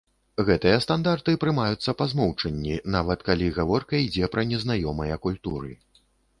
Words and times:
Гэтыя 0.45 0.77
стандарты 0.85 1.35
прымаюцца 1.43 1.95
па 1.99 2.07
змоўчанні, 2.15 2.79
нават 2.97 3.19
калі 3.29 3.53
гаворка 3.61 4.03
ідзе 4.09 4.33
пра 4.35 4.49
незнаёмыя 4.55 5.23
культуры. 5.29 5.71